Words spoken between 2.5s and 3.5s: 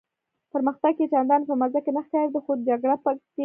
جګړه به کېدله.